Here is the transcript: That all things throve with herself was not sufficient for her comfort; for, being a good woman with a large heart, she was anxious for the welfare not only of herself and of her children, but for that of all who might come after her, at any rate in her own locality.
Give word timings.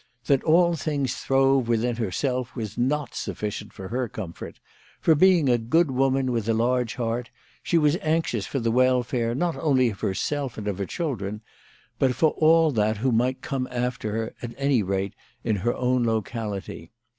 That 0.25 0.43
all 0.43 0.75
things 0.75 1.13
throve 1.13 1.67
with 1.67 1.83
herself 1.99 2.55
was 2.55 2.75
not 2.75 3.13
sufficient 3.13 3.71
for 3.71 3.89
her 3.89 4.09
comfort; 4.09 4.59
for, 4.99 5.13
being 5.13 5.47
a 5.47 5.59
good 5.59 5.91
woman 5.91 6.31
with 6.31 6.49
a 6.49 6.55
large 6.55 6.95
heart, 6.95 7.29
she 7.61 7.77
was 7.77 7.99
anxious 8.01 8.47
for 8.47 8.59
the 8.59 8.71
welfare 8.71 9.35
not 9.35 9.55
only 9.57 9.91
of 9.91 9.99
herself 9.99 10.57
and 10.57 10.67
of 10.67 10.79
her 10.79 10.87
children, 10.87 11.41
but 11.99 12.15
for 12.15 12.31
that 12.31 12.31
of 12.31 12.37
all 12.41 12.73
who 12.95 13.11
might 13.11 13.43
come 13.43 13.67
after 13.69 14.11
her, 14.13 14.35
at 14.41 14.55
any 14.57 14.81
rate 14.81 15.13
in 15.43 15.57
her 15.57 15.75
own 15.75 16.03
locality. 16.03 16.89